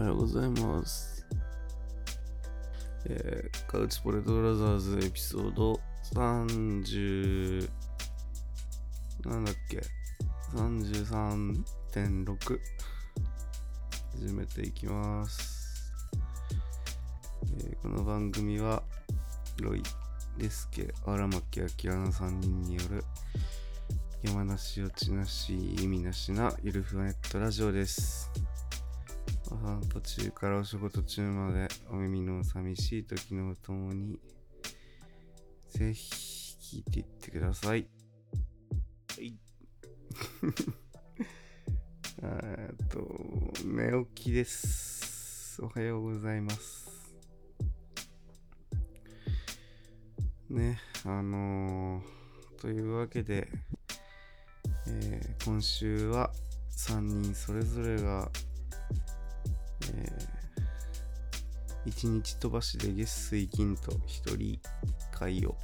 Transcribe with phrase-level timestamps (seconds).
[0.00, 1.26] はようございます。
[3.04, 5.78] えー、カウチポテトブラザーズエピソード
[6.14, 7.68] 30
[9.26, 9.82] なんだっけ
[10.56, 12.58] ？33.6
[14.18, 15.92] 始めていきます、
[17.58, 18.82] えーこの番組は
[19.60, 19.82] ロイ、
[20.38, 23.04] デスケ、荒牧明の3人による
[24.22, 28.30] 山梨落ちなし意味なしなゆるふわネットラジオです。
[29.52, 34.20] お散歩中からお仕事中までお耳の寂しい時のお供に
[35.70, 37.88] ぜひ聞いていってください。
[39.16, 39.34] はい。
[42.22, 43.08] えーっと、
[43.66, 45.60] 寝起きです。
[45.62, 46.88] おはようございます。
[50.48, 53.48] ね、あのー、というわけで、
[54.86, 56.30] えー今週は
[56.70, 58.30] 3人それぞれが
[59.92, 64.58] えー、1日飛ばしで月水金と1人1
[65.12, 65.56] 回を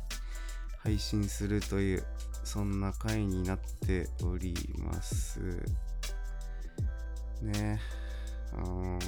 [0.79, 2.05] 配信するという
[2.45, 5.41] そんな回になっております。
[7.43, 7.81] ね。
[8.53, 9.00] あのー、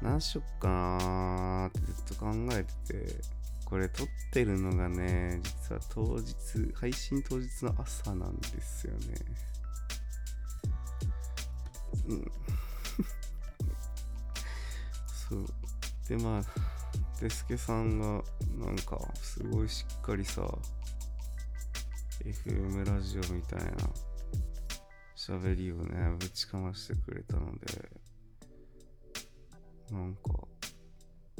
[0.00, 3.14] 何しよっかなーってずっと考えてて
[3.64, 6.34] これ撮ってるのがね実は当日
[6.74, 9.00] 配信当日の朝なんですよね。
[12.08, 12.32] うん
[15.30, 15.46] そう。
[16.08, 16.42] で、まあ、
[17.20, 18.24] デスケさんが、
[18.58, 20.42] なんか、すごいしっかりさ、
[22.24, 23.70] FM ラジオみたいな
[25.16, 27.90] 喋りをね、ぶちかましてくれたので、
[29.92, 30.32] なんか、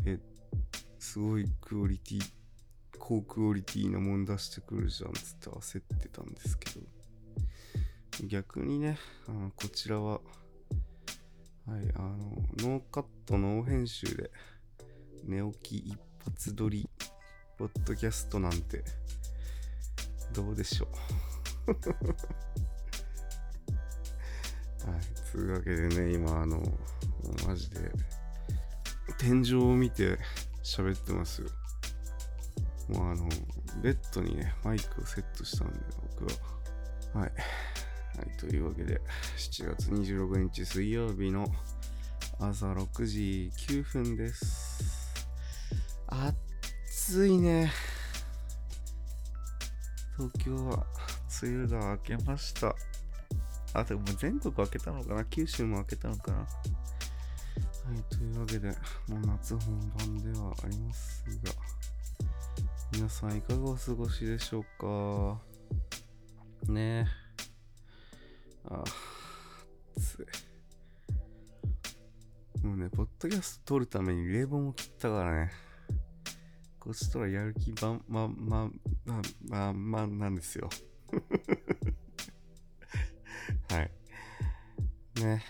[0.07, 0.21] え、
[1.01, 2.33] すごいクオリティ、
[2.97, 10.21] 高クオリティなもん出してくるじゃんつって焦ってたんですけど、逆にね、あのこちらは、
[11.71, 12.17] はい、あの、
[12.59, 14.33] ノーカット、ノー編集で、
[15.25, 16.91] 寝起き一発撮り、
[17.57, 18.83] ポッドキャストなんて、
[20.33, 20.89] どうでしょ
[21.69, 21.71] う。
[24.91, 25.01] はい、
[25.31, 26.61] つうわけでね、今、あの、
[27.47, 27.93] マジで、
[29.19, 30.19] 天井を見て
[30.65, 31.49] 喋ってますよ。
[32.89, 33.29] もうあの、
[33.81, 35.75] ベッドにね、マイクをセットしたんで、
[36.19, 36.27] 僕
[37.15, 37.21] は。
[37.21, 37.33] はい。
[38.21, 39.01] はい、というわけで、
[39.39, 41.47] 7月26日水曜日の
[42.39, 45.25] 朝6時9分です。
[46.07, 47.73] 暑いね。
[50.19, 50.85] 東京は
[51.43, 52.77] 梅雨が明けました。
[53.73, 55.25] あ、でも全国明けたのかな？
[55.25, 56.39] 九州も明けたのかな？
[56.41, 58.75] はい、というわけで、も
[59.17, 61.53] う夏本番ではありますが、
[62.93, 64.65] 皆さんいかがお過ごしでしょう
[66.67, 66.71] か？
[66.71, 67.20] ねえ。
[68.71, 68.85] ああ、
[69.97, 70.27] 暑い。
[72.67, 75.51] もうね、ポッドキャスト撮るために冷房も切ったからね。
[76.79, 78.71] こっちとらやる気ばん、ま、ま、
[79.05, 80.71] ま、ま、ま、なんですよ。
[83.71, 83.91] はい。
[85.21, 85.43] ね。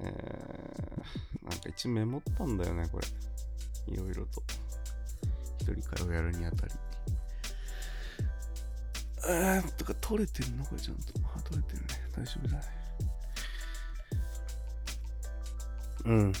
[0.00, 0.08] えー、
[1.48, 3.06] なんか一応メモったんだよね、これ。
[3.94, 4.42] いろいろと。
[5.60, 6.74] 一人会をやるにあたり。
[9.28, 11.12] えー、とか取れてるのこれちゃんと。
[11.36, 11.99] あ、取れてるね。
[12.12, 12.62] 大丈夫だね。
[16.06, 16.32] うん。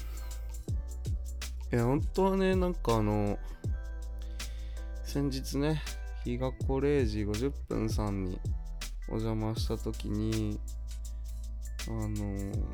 [1.72, 3.38] いや、本当はね、なんかあの、
[5.04, 5.82] 先日ね、
[6.24, 8.40] 日がこ0時50分さんに
[9.08, 10.58] お邪魔したときに、
[11.88, 12.64] あのー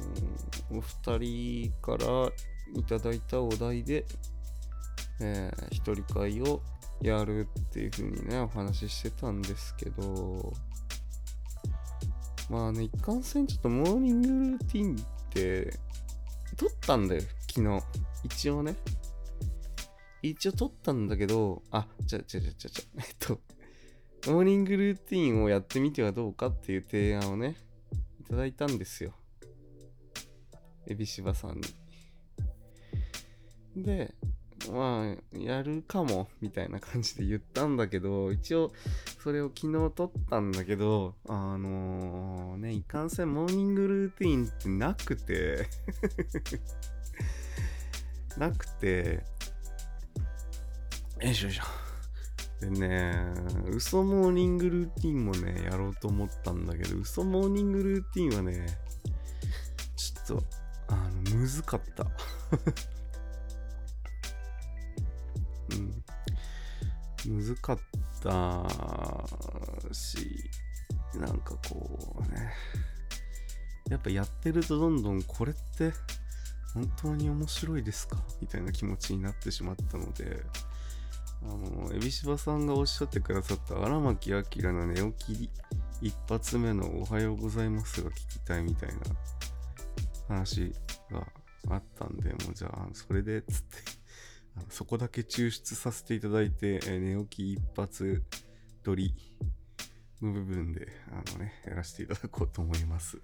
[0.68, 2.30] お二人から
[2.74, 4.04] いただいたお題で、
[5.20, 6.60] えー一人会を
[7.00, 10.52] やるっていう風にね、お話ししてたんですけど、
[12.48, 14.98] まあね、一貫性ちょっとモーニングルーティンっ
[15.30, 15.72] て、
[16.56, 17.82] 撮ったんだよ、昨日。
[18.24, 18.76] 一応ね。
[20.22, 23.40] 一応撮ったんだけど、あ、じゃ、じゃ、じゃ、じゃ、じゃ、 えっと、
[24.30, 27.56] モーニングルーティンをやってみてはどうかっていう提案をね、
[28.20, 29.14] いただいたんですよ。
[30.86, 31.62] エビシバさんに。
[33.82, 34.14] で、
[34.72, 38.72] まあ、やるかも、みたいな感じで言ったんだけど、一応、
[39.22, 45.68] それを昨日撮ったんだけど、あのね、いかんせんモーニングルーティンってなくて、
[48.38, 49.24] なくて、
[51.20, 51.64] よいしょよいしょ。
[52.60, 53.14] でね、
[53.68, 58.66] 嘘モーニングルーティンもね、やろうと思ったんだけど、嘘モーニングルーティンはね、
[59.96, 60.44] ちょっと、
[60.88, 62.06] あの、むずかった。
[65.76, 66.04] うん。
[67.36, 67.78] むずかっ
[68.22, 68.64] た
[69.92, 70.18] し、
[71.14, 72.52] なんかこうね、
[73.90, 75.92] やっぱやってるとどんどんこれって
[76.74, 78.18] 本当に面白いですか？
[78.40, 80.42] みたいな気持ちになってしまったので、
[81.42, 85.50] あの、エビシバさんがおっしゃってくださった荒牧明の寝起き
[86.02, 88.96] 一発目のおはようございますが聞きたいみたいな
[90.28, 90.72] 話
[91.10, 91.26] が
[91.70, 94.05] あったんで、もうじゃあ、それでっ、つって。
[94.68, 98.22] そこだけ抽出させていただいて、え寝起き一発
[98.82, 99.14] 撮り
[100.20, 103.18] の部分で、あのね、やらせていただこうと思います。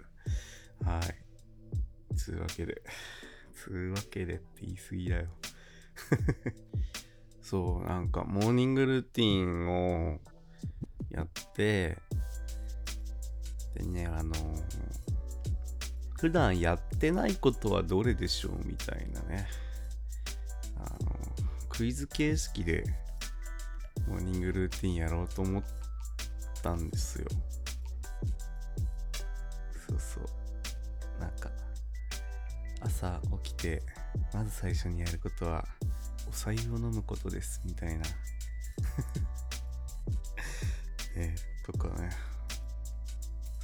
[0.83, 2.15] はい。
[2.15, 2.81] つうわけで、
[3.53, 5.29] つうわけでって言い過ぎだよ。
[7.41, 10.21] そう、なんか、モーニングルーティンを
[11.09, 11.97] やって、
[13.75, 14.33] でね、あの
[16.19, 19.47] 普段やってないことはどれでしょうみたいなね。
[21.75, 22.83] クイズ形式で
[24.07, 25.63] モーニングルーティンやろうと思っ
[26.61, 27.25] たんですよ。
[29.87, 30.25] そうそう。
[31.19, 31.49] なんか、
[32.79, 33.81] 朝起きて、
[34.35, 35.65] まず最初にやることは、
[36.29, 38.05] お白湯を飲むことです、みたいな。
[41.17, 41.33] え
[41.65, 42.11] とかね。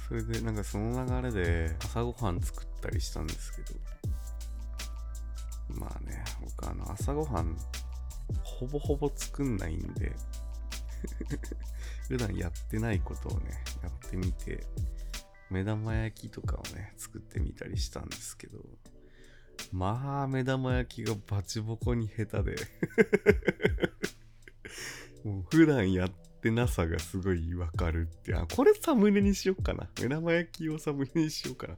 [0.08, 3.74] それでなんかその流れで朝ごはん作ったりしたんですけど
[5.78, 7.56] まあね僕あの朝ごはん
[8.42, 10.12] ほぼほぼ作んないんで
[12.08, 14.66] 普段やってないことをねやってみて
[15.50, 18.58] 目玉焼きとかをね作ってみたりしたんですけど
[19.72, 22.56] まあ目玉焼きがバチボコに下手で
[25.24, 26.10] もう普段やっ
[26.40, 28.34] てなさがすごいわかるって。
[28.34, 29.88] あ、これサムネにしよっかな。
[30.00, 31.76] 目玉焼きをサムネにしようかな。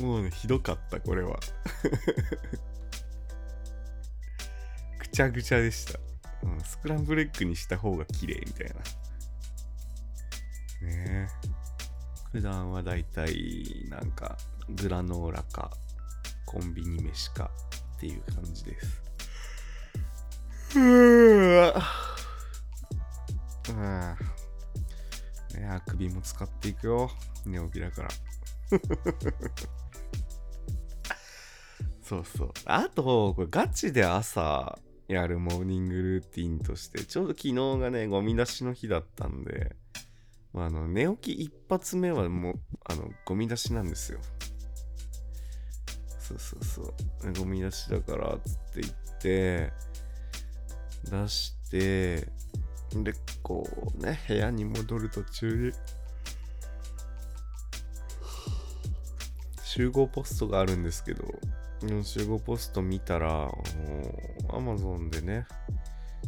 [0.00, 1.38] もうね、ひどかった、これは。
[4.98, 5.98] ぐちゃぐちゃでした。
[6.42, 8.74] うん、スクランブルエッグにした方が綺麗みたいな。
[10.88, 11.28] ねえ。
[12.32, 14.38] 普段はだいたいなんか
[14.70, 15.70] グラノーラか
[16.46, 17.50] コンビニ飯か
[17.96, 19.02] っていう感じです。
[20.70, 21.72] ふぅ。
[23.76, 24.16] あ
[25.54, 27.10] ねあくびも使っていくよ。
[27.44, 28.08] 寝起きだから。
[32.10, 32.52] そうそう。
[32.64, 34.76] あと、これガチで朝
[35.06, 39.76] やるモーニングルーティンとして、ちょうど昨日がね、ゴミ出しの日だったんで、
[40.52, 44.18] まあ、あの寝起き一発目はもう、あの、ゴミ出しなんですよ。
[46.18, 47.32] そうそうそう。
[47.38, 49.72] ゴミ出しだから、つって言って、
[51.04, 52.16] 出して、
[52.92, 53.12] で、
[53.44, 55.72] こうね、部屋に戻る途中に、
[59.62, 61.22] 集合ポストがあるんですけど、
[62.02, 63.50] 集合ポスト見たら、
[64.50, 65.46] アマゾンでね、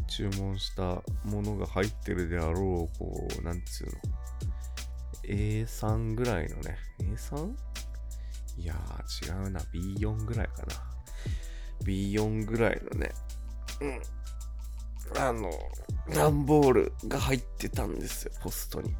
[0.08, 3.92] 注文したものが入ってるであろう、こう、なんつうの、
[5.24, 7.54] A3 ぐらいのね、A3?
[8.56, 10.92] いやー、違うな、B4 ぐらいかな。
[11.84, 13.10] B4 ぐらいのね、
[13.80, 15.50] うん、あの、
[16.14, 18.94] 段ボールが入ってたんですよ、ポストに。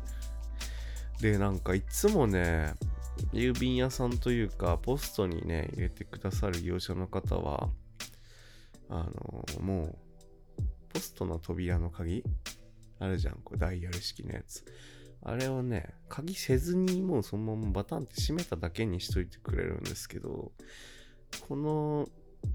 [1.21, 2.75] で、なんかいつもね、
[3.33, 7.71] 郵便屋さんというか、ポストにね、入れてくださる業者の方は、
[8.89, 9.09] あ
[9.59, 9.99] の、もう、
[10.93, 12.23] ポストの扉の鍵？
[12.99, 14.65] あるじゃん、こうダイヤル式のやつ。
[15.25, 20.53] あれをね、鍵せずにもうそのままバタンって閉めただけにしといてくれるんですけど、
[21.49, 22.09] この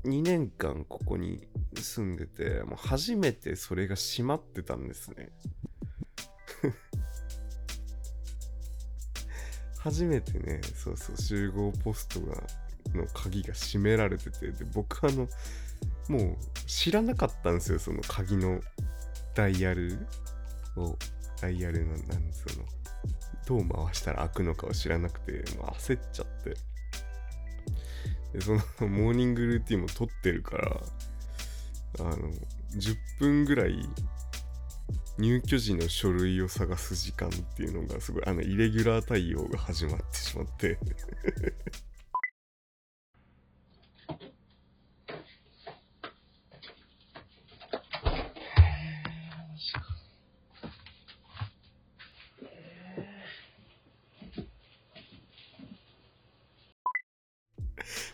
[0.06, 5.30] 2年間ここに住んでて、もう初めてそれが閉まってたんですね。
[9.88, 12.36] 初めてね、そうそう、集合ポストが、
[12.94, 15.29] の鍵が閉められてて、で、僕あの、
[16.10, 18.60] もう知らなかったんですよ、その鍵の
[19.34, 19.98] ダイヤル
[20.75, 20.98] を、
[21.41, 22.00] ダイヤルの、なん
[22.32, 22.65] つうの、
[23.46, 26.58] どう回したら開くのかを知らなくて、もう焦っちゃって。
[28.34, 30.82] で、そのモーニングルーティンも撮ってるから、
[32.00, 32.29] あの、
[32.75, 33.88] 10分ぐらい
[35.18, 40.78] 入居時の書類を探す時間っていうのがすごいあのイレギュラー対応が始まってしまって。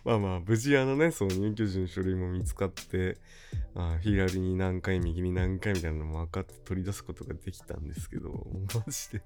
[0.06, 3.18] まあまあ無事あのねその入居時の書類も見つかって
[3.76, 8.30] あ左に何回右に何回みたいなのも分かって取り出すことができたんですけど
[8.76, 9.24] マジで。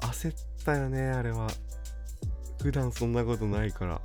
[0.00, 1.48] 焦ったよねあれは。
[2.62, 4.00] 普段そんなことないから。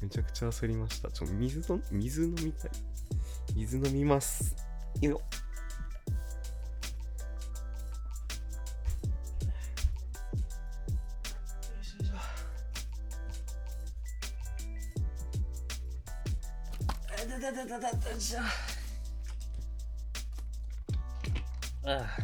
[0.00, 1.10] めちゃくちゃ焦りました。
[1.10, 2.70] ちょ水と水飲みたい。
[3.54, 4.56] 水飲みます。
[5.00, 5.20] よ。
[5.24, 5.39] っ
[18.30, 18.40] だだじゃ
[21.84, 22.20] あ。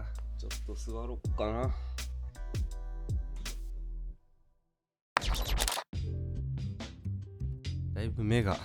[0.00, 0.04] あ
[0.38, 1.74] ちょっと座ろっかな。
[7.92, 8.56] だいぶ目が。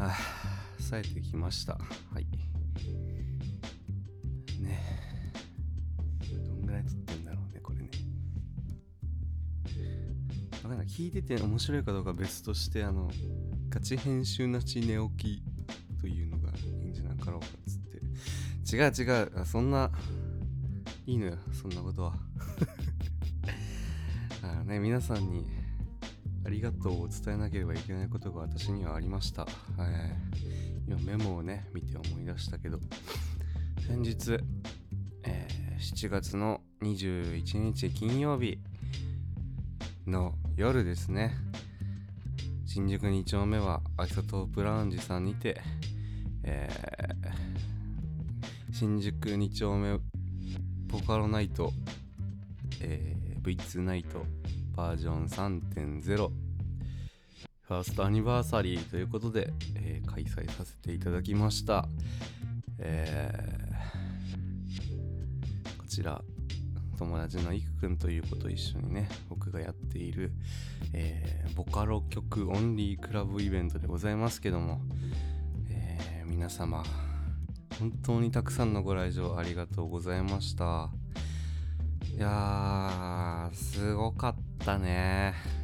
[0.00, 0.31] あ。
[0.92, 1.72] 冴えてきました。
[1.72, 2.26] はい。
[4.60, 4.78] ね。
[6.46, 7.88] どんぐらい撮ってんだろうねこれね。
[10.62, 13.10] わかんない聞いてて面白いかどうか別としてあの
[13.70, 15.42] ガチ編集なし寝起き
[15.98, 18.76] というのがいいんじゃなかろうかっつって。
[18.76, 19.46] 違う違う。
[19.46, 19.90] そんな
[21.06, 21.38] いいのよ。
[21.58, 22.18] そんなことは。
[24.44, 25.46] あね皆さんに
[26.44, 29.46] ありがとうを伝えなければいけないことが私にはありました。
[29.78, 30.61] えー、
[30.92, 32.78] 今メモをね、見て思い出したけど、
[33.88, 34.38] 先日、
[35.22, 38.58] えー、7月の21日金曜日
[40.06, 41.34] の夜ですね、
[42.66, 45.62] 新宿2丁目はアイソトープラウンジさんにて、
[46.42, 49.98] えー、新宿2丁目
[50.88, 51.72] ポカロナイト、
[52.82, 54.26] えー、V2 ナイト
[54.74, 56.51] バージョン3.0
[57.72, 61.86] ファーストアニバーサリーということで、えー、開催させていただきました、
[62.78, 66.20] えー、こちら
[66.98, 70.32] 友達のいくくんという子と一緒にね僕がやっている、
[70.92, 74.82] えー、ボカロ曲オンリークラブイベントでございますけども、
[75.70, 76.84] えー、皆様
[77.78, 80.90] 本当にたくさんのご来場ありがとうございました。
[82.14, 85.61] いやーすごかったね。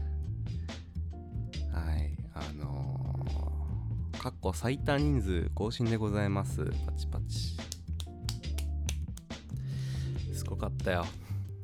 [4.18, 6.64] かっこ最多人数更新でございます。
[6.86, 7.56] パチパチ。
[10.34, 11.06] すごかったよ。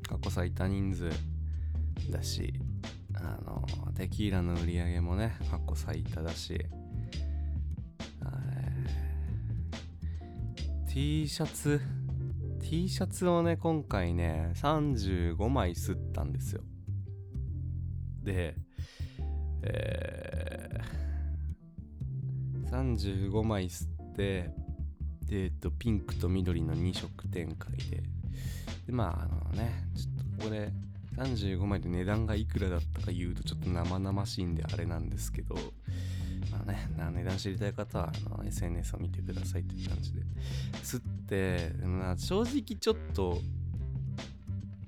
[0.08, 1.10] 過去最多人数
[2.10, 2.54] だし。
[3.14, 6.64] あの、テキーラの売り上げもね過去最多だし。
[10.94, 11.80] T シャツ
[12.60, 16.62] T シャツをね今回ね35枚吸ったんですよ。
[18.22, 18.54] で
[19.66, 20.43] えー、
[22.74, 24.50] 35枚吸って
[25.26, 28.02] でえっとピンクと緑の2色展開で
[28.86, 30.72] でまああのねちょっとここで
[31.16, 35.54] 35枚で値段がいくらだったか言うとちょっと生々しいんであれなんですけど
[36.50, 40.20] まあね、値段知りたい方はあの SNS を見てくださいという感じで。
[40.82, 43.40] 吸って、まあ、正直ちょっと、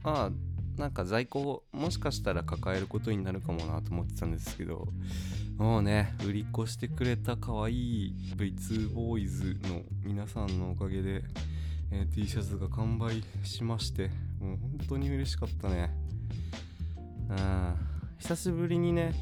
[0.03, 0.31] まあ、
[0.77, 4.89] なんか在庫をもしかしたら抱えることになるかもなと思ってたんですけど、
[5.57, 7.73] もうね、売り越してくれた可愛
[8.09, 11.23] い V2 ボーイズの皆さんのおかげで、
[11.91, 15.91] えー、T シャツが完売しまして、もう本当に嬉しかったね。
[17.29, 17.77] うん、
[18.19, 19.15] 久しぶりにね、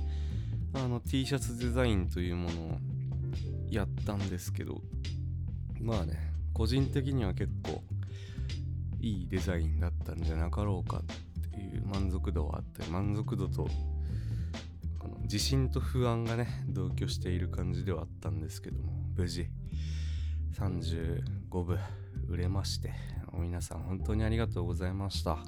[0.76, 2.78] あの T シャツデザインというものを
[3.70, 4.80] やったんですけど
[5.80, 6.18] まあね
[6.52, 7.82] 個人的には結構
[9.00, 11.02] いいデザインだったんじゃなかろうか
[11.64, 13.68] いう満足度はあって満足度と
[14.98, 19.46] この自信と不安がね同居している感じではあったんですけども無事
[20.54, 21.78] 35部
[22.28, 22.92] 売れまして
[23.32, 25.38] 皆さん本当にありがとうございました。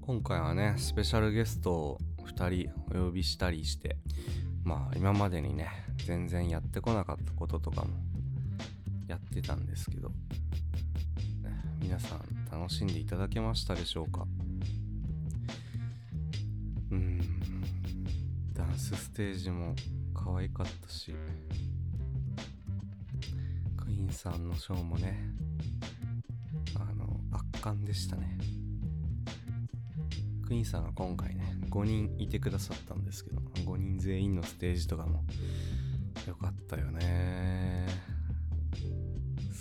[0.00, 3.98] 今回はねスペシャルゲストを2人お呼びしたりして
[4.64, 5.68] まあ今までにね
[6.06, 7.90] 全然やってこなかったこととかも
[9.06, 10.10] やってたんですけど
[11.80, 14.26] 皆さん楽しんでいただけましたでしょうか？
[18.82, 19.76] スステージも
[20.12, 21.14] 可愛かったし
[23.76, 25.20] クイーンさんのショーもね
[26.74, 28.38] あの圧巻でしたね。
[30.44, 35.22] クイーンさんが今回ね5人いてくださったんですけど5人全員のステージとかも
[36.26, 37.86] よかったよね。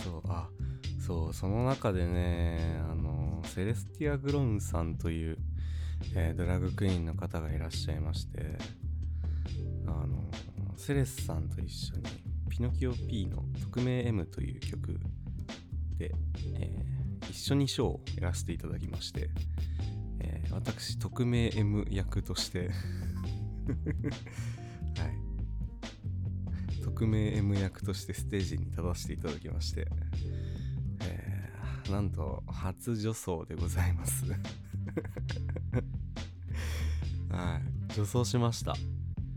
[0.03, 0.49] そうあ
[0.99, 5.37] そうその中でねあのセレスティア・グロンさんという、
[6.15, 8.57] えー、ドラッグクイーンの方がいらっしゃいまして
[10.81, 12.01] セレスさんと一緒に
[12.49, 14.99] ピノキオ P の匿名 M という曲
[15.95, 16.11] で、
[16.55, 19.29] えー、一緒にショーをやらせていただきまして、
[20.21, 22.69] えー、私、匿名 M 役として
[24.97, 25.05] は
[26.75, 29.87] い、匿名 M 役としてステージに立たせていただきまして、
[31.03, 34.25] えー、なんと初女装でございます。
[37.29, 37.93] はい。
[37.93, 38.75] 女装しました。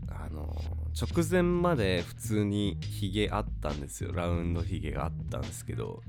[0.09, 4.11] あの直前まで普通にヒゲあったんですよ。
[4.13, 6.01] ラウンドヒゲがあったんですけど。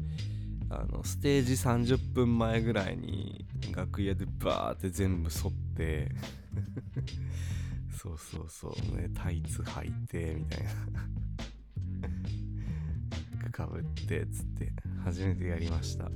[0.69, 6.11] あのステージ30分前ぐらいに楽屋でバーって全部剃って。
[7.97, 8.97] そうそうそう。
[8.97, 10.71] ねタイツ履いてみたいな。
[13.52, 14.73] かぶってっつって。
[15.05, 16.11] 初めてやりました。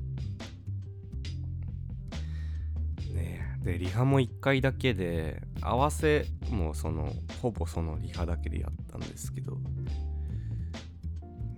[3.62, 7.12] でリハも1回だけで合わせもその
[7.42, 9.58] ほぼそのリハだけでやったんですけど。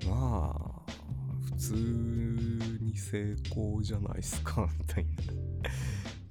[0.08, 0.92] まあ
[1.44, 1.74] 普通
[2.80, 5.12] に成功じゃないっすか みたいな。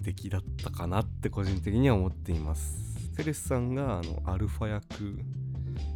[0.01, 3.13] 出来だったかなって個人的には思っています。
[3.15, 5.19] セレスさんがあのアルファ役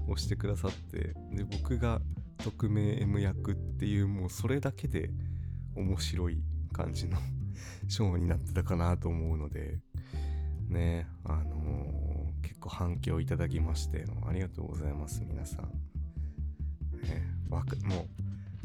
[0.07, 2.01] をしてくださってで僕が
[2.37, 5.09] 匿名 M 役っていうもうそれだけで
[5.75, 7.17] 面白い感じの
[7.87, 9.79] ショーになってたかなと思うので
[10.69, 15.65] ねあのー、結構反響いただきましてありがとうございます皆さん、
[17.03, 18.07] ね、わかも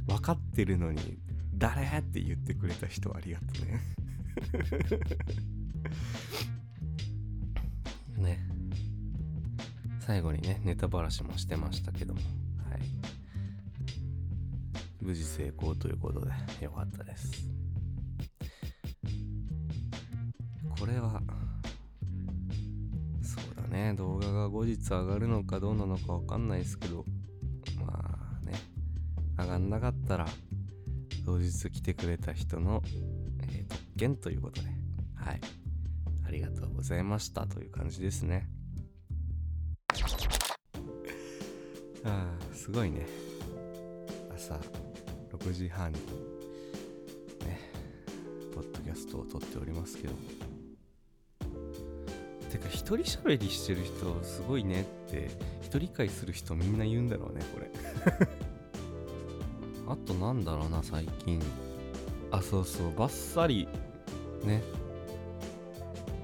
[0.09, 1.19] う分かってるのに
[1.61, 3.81] 誰って言ってくれた人ありがとうね。
[8.31, 8.39] ね。
[10.01, 12.21] 最後にねネタばらしもしてましたけども。
[12.71, 12.81] はい。
[15.03, 17.47] 無事成功ということでよかったです。
[20.81, 21.21] これは。
[23.23, 23.93] そうだね。
[23.99, 27.05] 動画が後日上がるのかどうなのかわかんないですけど。
[27.85, 28.55] まあね。
[29.39, 30.27] 上がんなかったら
[31.27, 32.83] 当日来てくれた人の、
[33.53, 34.69] えー、特権ということで。
[35.17, 35.41] はい。
[36.27, 37.47] ありがとうございました。
[37.47, 38.49] という感じですね。
[42.05, 43.07] ああすごいね。
[44.35, 44.59] 朝
[45.31, 45.99] 6時半に
[47.45, 47.71] ね
[48.55, 50.40] ポッドキャストを撮っておりますけど。
[52.51, 55.31] てか一人喋りしてる人すごいねって
[55.63, 57.71] 一人会する人みんな言うんだろうねこれ。
[59.89, 61.41] あとなんだろうな最近。
[62.31, 63.67] あそうそうバッサリ
[64.45, 64.63] ね。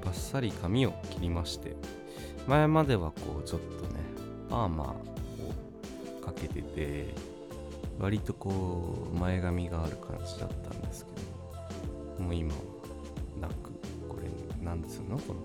[0.04, 1.74] バッサリ髪を切りまして。
[2.46, 4.00] 前まではこうちょっとね
[4.48, 4.94] パーマーを
[6.24, 7.12] かけてて
[7.98, 11.10] 割とこう前髪がある感じだったんですけ
[12.18, 12.60] どもう今は
[13.40, 13.72] なく
[14.08, 14.28] これ
[14.64, 15.18] なんつうの？
[15.18, 15.40] この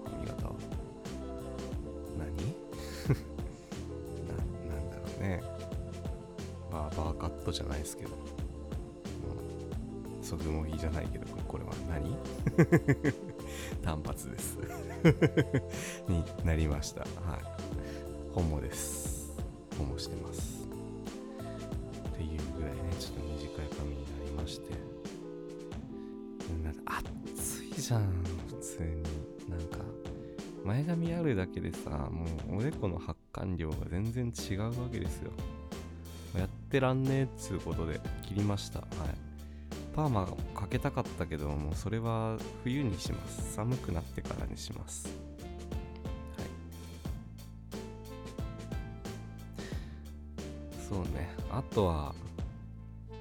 [6.72, 8.12] バーバーカットじゃないですけど。
[10.22, 12.16] そぐもぎじゃないけどこれは何？
[13.84, 14.58] 単発です。
[16.08, 17.02] になりました。
[17.02, 17.12] はい。
[18.32, 19.36] ホモです。
[19.78, 20.66] ホモしてます。
[22.14, 24.72] っていうぐらいねちょっと短い髪になりまして。
[26.64, 27.02] なんか
[27.34, 28.04] 暑いじゃん
[28.48, 29.04] 普通に。
[29.50, 29.80] なんか
[30.64, 35.32] 前髪あるだけでさもうおでこの発汗量が全然違うわけですよ。
[36.72, 38.80] ってらんねえっつうことで切りました。
[38.80, 38.90] はい。
[39.94, 43.56] パーマかけたかったけどもうそれは冬にします。
[43.56, 45.10] 寒くなってからにします。
[46.38, 46.48] はい。
[50.90, 51.36] そうね。
[51.52, 52.16] あとは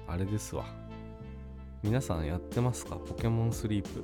[0.07, 0.63] あれですわ。
[1.83, 2.95] 皆さんやってますか？
[2.95, 4.01] ポケモンスリープ。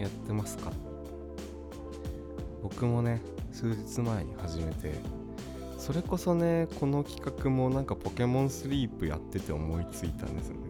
[0.00, 0.72] やってますか？
[2.62, 3.20] 僕もね
[3.52, 4.94] 数日前に始めて
[5.84, 10.60] それこそねこの企画もなんかポケモンスリープやってて思いついたんですよね。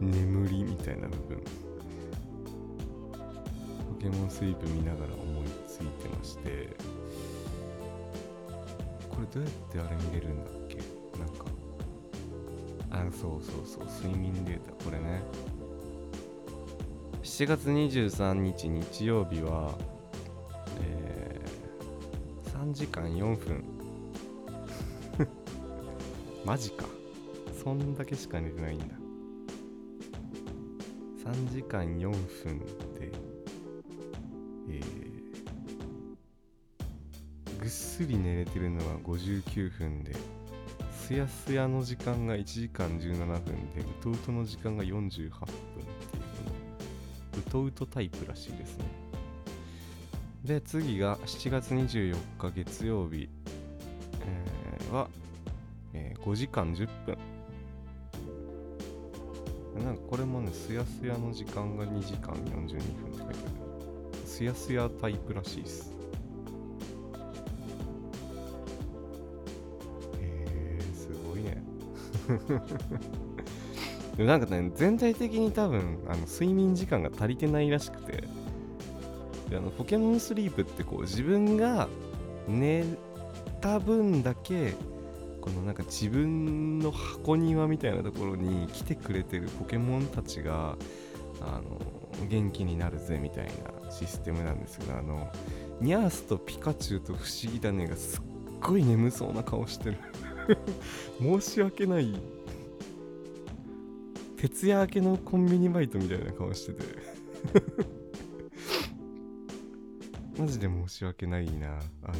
[0.00, 1.44] この眠りみたいな部分。
[3.90, 6.74] ポケモンスリープ見ながら思いついてまして。
[9.10, 10.78] これどうやってあれ見れるんだっけ？
[11.18, 11.44] なんか。
[12.92, 13.86] あそうそうそう。
[14.08, 14.72] 睡眠データ。
[14.86, 15.22] これね。
[17.22, 19.76] 7月23日日曜日は
[20.80, 23.71] えー、3時間4分。
[26.44, 26.84] マジか。
[27.62, 28.86] そんだけしか寝てないんだ。
[31.24, 32.58] 3時間4分
[32.98, 33.12] で
[34.68, 40.14] えー、ぐっすり寝れてるのは59分で
[40.90, 45.92] すやすやの時間が1時間17分でうとうとの時間が48分っていうの
[47.38, 48.84] うとうとタイプらしいですね。
[50.44, 53.28] で次が7月24日月曜日、
[54.22, 55.08] えーは、
[55.94, 57.18] えー、5時間10分。
[59.84, 64.26] なんかこれもねすやすやの時間が2時間42分って書いてある。
[64.26, 65.92] すやすやタイプらしいです。
[70.18, 70.46] へ
[70.78, 71.62] えすごいね。
[74.16, 78.24] でもなんかね全体的に多分あの睡眠時間が足りてないらしくて。
[79.52, 81.86] であのポケモンスリープってこう自分が
[82.48, 82.86] 寝
[83.60, 84.72] た分だけ
[85.42, 90.76] このなんか自分の箱庭みたいなところに来てくれてるポケモンたちが
[91.40, 91.80] あの
[92.28, 95.30] 元気になるぜみたいなシステムなんですよあの
[95.80, 98.22] ニャースとピカチュウと不思議種がすっ
[98.62, 99.98] ごい眠そうな顔してる。
[101.20, 102.14] 申し訳ない。
[104.36, 106.84] 徹夜明けのコンビニバイトみたいな顔してて。
[110.38, 111.80] マジで申し訳ないな。
[112.04, 112.14] あの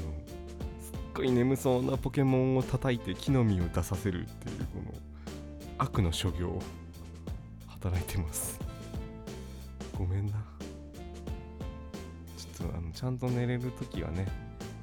[1.14, 4.94] ごい眠そうなポケモンを叩いて木の実を出させるっていうこの
[5.78, 6.58] 悪の所業
[7.66, 8.58] 働いてます。
[9.98, 10.32] ごめんな。
[12.36, 14.26] ちょっとあのちゃんと寝れる時はね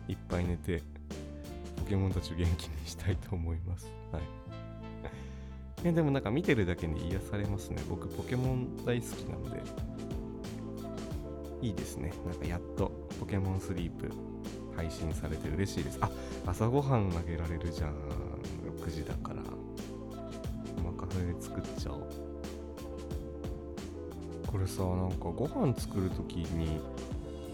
[0.07, 0.83] いっぱい寝て
[1.77, 3.91] ポケモンたちを元気にしたいと思います。
[4.11, 4.21] はい。
[5.85, 7.81] え でもなんか見てるだけで癒されますね。
[7.89, 9.61] 僕ポケモン大好きなので。
[11.61, 12.13] いいですね。
[12.25, 14.09] なんかやっとポケモンスリープ。
[14.79, 15.97] 配信されて嬉しいです。
[15.99, 16.09] あ
[16.45, 17.93] 朝ごはんあげられるじゃん。
[18.81, 19.41] 6時だから。
[20.77, 22.07] おまかせで作っちゃおう。
[24.47, 26.79] これさなんかご飯作るときに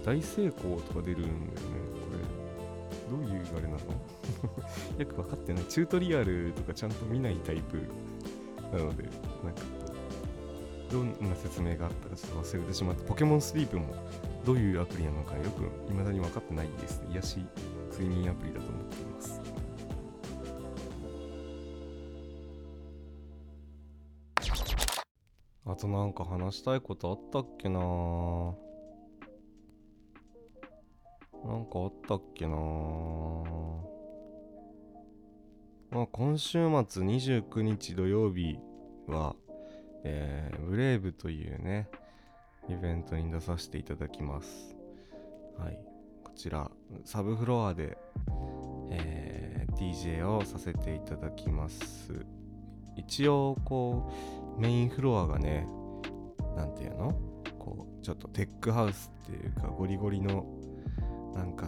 [0.06, 1.36] 大成功とか出るんだよね。
[3.10, 3.80] これどういうあれなの？
[5.00, 5.64] よく分かってない。
[5.66, 7.78] チュートリアルとかちゃんと見ないタイプ。
[8.72, 9.62] なのでなんか
[10.92, 13.96] どんな説明があったかちょっと忘れてしまってポケモンスリープも
[14.46, 17.08] どういうアプリなのかよく未だに分かってないですね。
[17.14, 17.46] 癒し
[17.92, 19.42] 睡眠アプリだと思っています。
[25.66, 27.80] あとなんか話したいことあったっけな。
[27.80, 27.86] な
[31.58, 32.56] んかあったっけな。
[35.90, 38.60] まあ、今週末29日土曜日
[39.08, 39.36] は、
[40.04, 41.90] えー、ブレイブというね、
[42.68, 44.76] イベントに出させていただきます。
[45.58, 45.80] はい。
[46.24, 46.70] こちら、
[47.04, 47.98] サブフロアで、
[48.92, 52.26] えー、DJ をさせていただきます。
[52.96, 54.12] 一応、こ
[54.58, 55.68] う、メインフロアがね、
[56.56, 57.14] なんていうの？
[57.60, 60.46] こう、ちょっとテックハウスっていうか、ゴリゴリの、
[61.34, 61.68] なんか、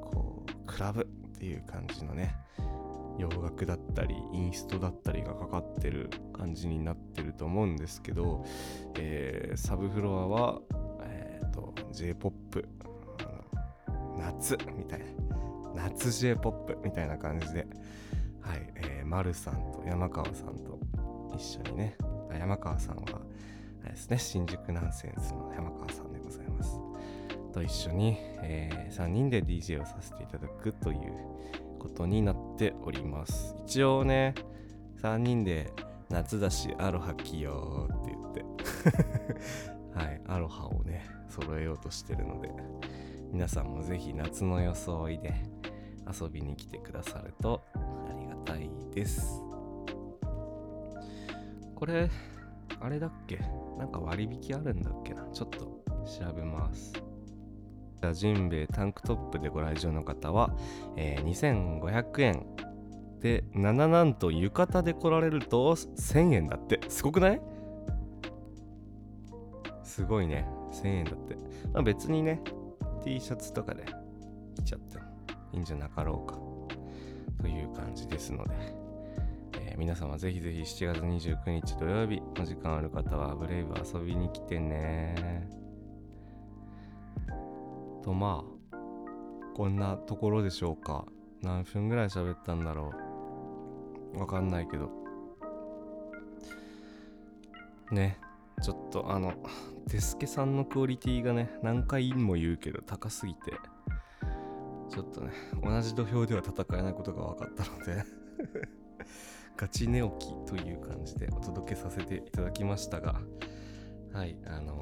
[0.00, 1.06] こう、クラブっ
[1.38, 2.34] ていう感じのね、
[3.18, 8.44] 洋楽だったりインストだったりがかかってる感じになってると思うんですけど、
[8.96, 10.60] えー、サブフロアは、
[11.02, 12.68] えーと、J-POP
[14.18, 15.00] 夏みたい
[15.74, 17.66] な夏 J-POP みたいな感じで
[18.40, 20.78] はい、えー、丸さんと山川さんと
[21.34, 21.96] 一緒にね
[22.38, 23.02] 山川さんは
[23.82, 26.78] あれですね新宿ナンセンスの山川さんでございます。
[27.52, 31.12] と一緒に、えー、3人で DJ をさせていただくという
[31.82, 33.56] ことになっております。
[33.66, 34.34] 一応ね
[35.02, 35.72] 3人で
[36.08, 38.44] 夏だしアロハ着ようって言って。
[39.98, 42.50] はいアロハをね揃えようとしてるので
[43.32, 45.34] 皆さんもぜひ夏の装いで
[46.20, 49.42] 遊びに来てくださるとありがたいです。
[51.74, 52.08] これ
[52.80, 53.38] あれだっけ？
[53.78, 55.26] なんか割引あるんだっけな？
[55.32, 56.92] ちょっと調べます。
[58.12, 60.54] ジンベエタンクトップでご来場の方は、
[60.96, 62.46] えー、2500円。
[63.20, 66.80] で7なんと浴衣で来られると1000円だって。
[66.88, 67.40] すごくない？
[69.84, 70.46] すごいね。
[70.72, 71.36] 1000円だって、
[71.72, 72.42] まあ、別にね
[73.04, 73.84] T シャツとかで
[74.56, 75.04] 着ちゃっても
[75.52, 76.36] いいんじゃなかろうか。
[77.40, 78.54] という感じですので、
[79.58, 85.61] え、皆様ぜひぜひ7月29日土曜日お時間ある方はブレイブ遊びに来てね。
[88.02, 88.76] とまあ
[89.54, 91.04] こんなところでしょうか。
[91.42, 92.92] 何分ぐらい喋ったんだろ
[94.14, 94.18] う。
[94.20, 94.90] わかんないけど。
[97.90, 98.18] ね。
[98.62, 99.32] ちょっとあの
[99.88, 103.52] デスケさんのクオリティがね何回も言うけど高すぎて。
[104.88, 108.04] ちょっとね同じ土俵では戦えないことが分かったので。
[109.56, 113.20] ガチ寝起きという感じでお届けさせていただきましたが。
[114.12, 114.80] はいあの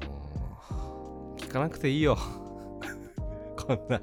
[1.37, 2.17] ー、聞かなくていいよ。
[3.75, 4.01] んな。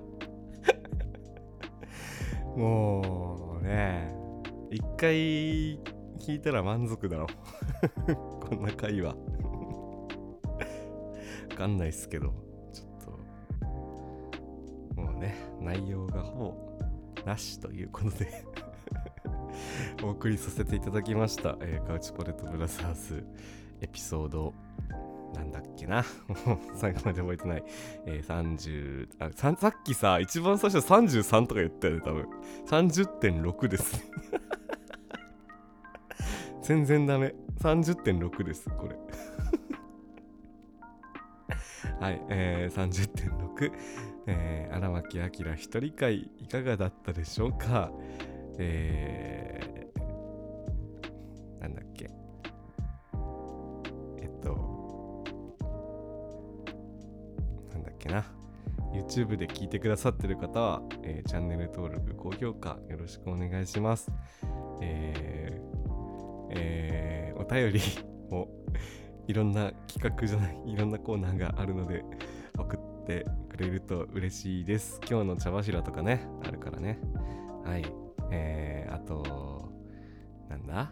[2.56, 4.12] もうね
[4.70, 5.78] 一回
[6.18, 7.26] 聞いたら満足だろ。
[8.40, 9.14] こんな会話。
[9.14, 9.16] わ
[11.56, 12.32] かんないっすけど。
[12.72, 12.88] ちょっ
[14.94, 15.00] と。
[15.00, 16.52] もうね内容がほ
[17.16, 18.44] ぼなしということで。
[20.02, 23.26] お送りさせていただきました、えーカウチポテトブラザーズ
[23.80, 24.54] エピソード
[25.38, 26.04] なんだっけな。
[26.74, 27.64] 最後まで覚えてない、
[28.06, 32.26] えー30あささっきさ一番最初33とか言ったよね多分。
[32.66, 34.04] 30.6です。
[36.62, 37.34] 全然ダメ。
[37.60, 38.96] 30.6ですこれ。
[42.00, 43.72] はい、えー、30.6、
[44.26, 47.92] えー、荒牧明一人会いかがだったでしょうか。
[48.58, 49.77] え
[58.08, 58.24] けな。
[58.92, 64.10] YouTube で聞いてくださってる方は、えーチャンネル登録高評価よろしくお願いします。
[64.80, 67.80] えーえーお便り
[68.30, 68.48] も
[69.26, 72.04] いろんな企画じゃない いろんなコーナーがあるので
[72.58, 75.00] 送ってくれると嬉しいです。
[75.08, 76.98] 今日の茶柱とかねあるからね。
[77.64, 77.84] はい。
[78.30, 79.72] えー、あと
[80.48, 80.90] なんだ？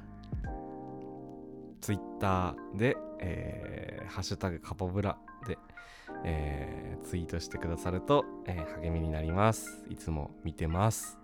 [1.81, 5.19] ツイッターで、えーハッシュタグカポブラ、
[6.25, 9.85] えーツイートしてくださると、えー励みになります。
[9.89, 11.19] いつも見てます。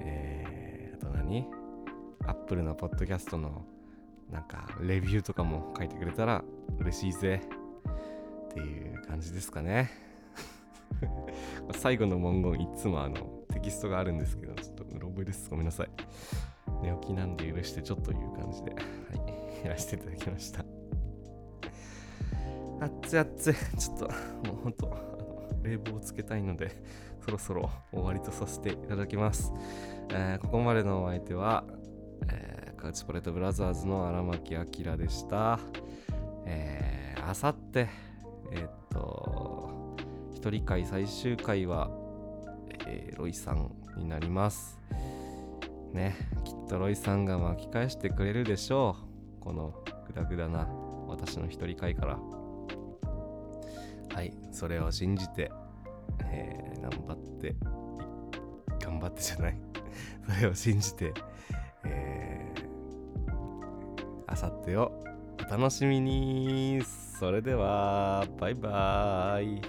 [0.00, 1.46] えー、あと何？
[2.26, 3.64] アップルのポッドキャストの
[4.30, 6.42] なんかレビューとかも書いてくれたら
[6.80, 7.40] 嬉しいぜ。
[8.50, 9.90] っていう感じですかね。
[11.76, 13.16] 最後の文言いつもあの
[13.52, 15.50] テキストがあるんですけどちょっとうろ覚えです。
[15.50, 15.90] ごめんなさい。
[16.82, 20.64] 寝起きなんで許してちょっという感じではいやらせていただきました。
[22.80, 24.04] あっつあっつちょっと
[24.48, 25.06] もうほんと
[25.62, 26.70] 冷房をつけたいので
[27.24, 29.52] そろそろ終わりとさせていただきます、
[30.10, 31.64] えーここまでのお相手は、
[32.28, 35.58] えーカウチポレットブラザーズの荒牧明でした。
[36.44, 37.88] えー、あさって
[38.52, 39.96] えーっと
[40.30, 41.90] 一人会最終回は、
[42.86, 44.78] えーロイさんになります。
[45.92, 48.94] ねきっとロイさんが巻き返してくれるでしょ
[49.40, 49.42] う。
[49.42, 49.72] この
[50.06, 50.68] グダグダな
[51.08, 52.18] 私の一人会から。
[54.14, 55.50] はいそれを信じて、
[56.24, 57.56] えー頑張って
[58.84, 59.58] 頑張ってじゃない。
[60.26, 61.12] それを信じて
[61.84, 62.54] え、
[64.26, 64.92] あさってを
[65.46, 66.82] お楽しみに。
[67.18, 69.62] それではバイバーイ。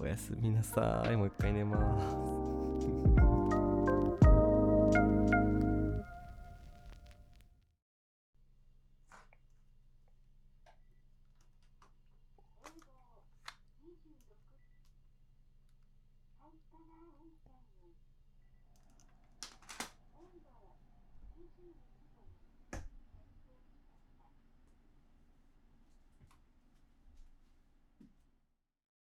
[0.00, 1.16] おやすみなさい。
[1.16, 2.35] もう一回寝ます。